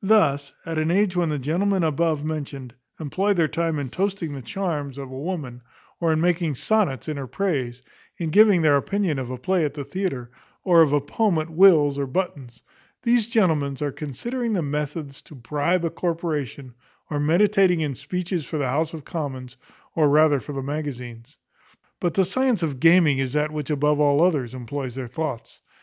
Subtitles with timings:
[0.00, 4.40] Thus at an age when the gentlemen above mentioned employ their time in toasting the
[4.40, 5.60] charms of a woman,
[6.00, 7.82] or in making sonnets in her praise;
[8.16, 10.30] in giving their opinion of a play at the theatre,
[10.64, 12.62] or of a poem at Will's or Button's;
[13.02, 16.72] these gentlemen are considering the methods to bribe a corporation,
[17.10, 19.58] or meditating speeches for the House of Commons,
[19.94, 21.36] or rather for the magazines.
[22.00, 25.60] But the science of gaming is that which above all others employs their thoughts.